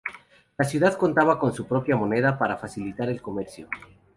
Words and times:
La 0.57 0.65
ciudad 0.65 0.95
contaba 0.97 1.37
con 1.37 1.53
su 1.53 1.67
propia 1.67 1.95
moneda 1.95 2.39
para 2.39 2.57
facilitar 2.57 3.07
el 3.09 3.21
comercio. 3.21 3.69